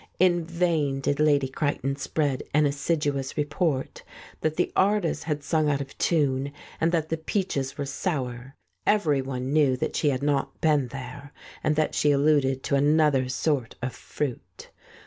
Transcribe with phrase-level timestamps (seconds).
[0.17, 4.01] In vain did Lady Creighton spread an assiduous report
[4.39, 8.55] that the artists had sung out of tune and that the peaches were sour.
[8.87, 11.31] Everyone knew that she had not been there,
[11.63, 14.71] and that she alluded to another sort of fruit.